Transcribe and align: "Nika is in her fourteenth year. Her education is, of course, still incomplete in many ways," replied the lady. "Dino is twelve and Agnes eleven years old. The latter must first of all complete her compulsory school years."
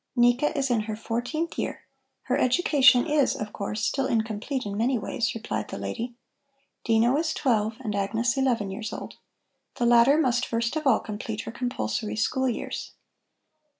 "Nika 0.15 0.57
is 0.57 0.71
in 0.71 0.79
her 0.89 0.95
fourteenth 0.95 1.59
year. 1.59 1.83
Her 2.23 2.35
education 2.35 3.05
is, 3.05 3.35
of 3.35 3.53
course, 3.53 3.83
still 3.83 4.07
incomplete 4.07 4.65
in 4.65 4.75
many 4.75 4.97
ways," 4.97 5.35
replied 5.35 5.67
the 5.67 5.77
lady. 5.77 6.15
"Dino 6.83 7.15
is 7.17 7.35
twelve 7.35 7.77
and 7.81 7.93
Agnes 7.93 8.35
eleven 8.35 8.71
years 8.71 8.91
old. 8.91 9.17
The 9.75 9.85
latter 9.85 10.17
must 10.17 10.43
first 10.47 10.75
of 10.75 10.87
all 10.87 11.01
complete 11.01 11.41
her 11.41 11.51
compulsory 11.51 12.15
school 12.15 12.49
years." 12.49 12.93